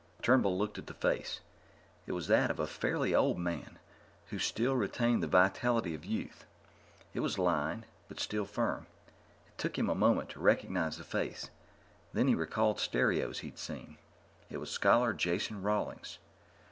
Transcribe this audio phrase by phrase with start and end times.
[0.23, 1.41] Turnbull looked at the face.
[2.07, 3.77] It was that of a fairly old man
[4.29, 6.47] who still retained the vitality of youth.
[7.13, 8.87] It was lined, but still firm.
[9.45, 11.51] It took him a moment to recognize the face
[12.13, 13.99] then he recalled stereos he'd seen.
[14.49, 16.17] It was Scholar Jason Rawlings.